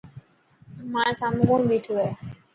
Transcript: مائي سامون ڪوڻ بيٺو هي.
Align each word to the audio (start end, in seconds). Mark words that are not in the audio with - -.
مائي 0.91 1.11
سامون 1.19 1.41
ڪوڻ 1.49 1.59
بيٺو 1.69 1.93
هي. 2.01 2.09